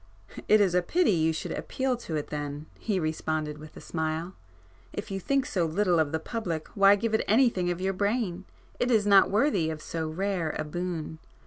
"It 0.47 0.59
is 0.59 0.73
a 0.73 0.81
pity 0.81 1.11
you 1.11 1.31
should 1.31 1.51
appeal 1.51 1.95
to 1.95 2.15
it 2.15 2.31
then;"—he 2.31 2.99
responded 2.99 3.59
with 3.59 3.77
a 3.77 3.81
smile—"If 3.81 5.11
you 5.11 5.19
think 5.19 5.45
so 5.45 5.63
little 5.67 5.99
of 5.99 6.11
the 6.11 6.17
public 6.19 6.69
why 6.69 6.95
give 6.95 7.13
it 7.13 7.23
anything 7.27 7.69
of 7.69 7.79
your 7.79 7.93
brain? 7.93 8.45
It 8.79 8.89
is 8.89 9.05
not 9.05 9.29
worthy 9.29 9.69
of 9.69 9.79
so 9.79 10.09
rare 10.09 10.55
a 10.57 10.63
boon! 10.63 11.19